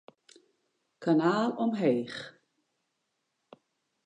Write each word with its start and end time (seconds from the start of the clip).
Kanaal 1.03 1.49
omheech. 1.63 2.17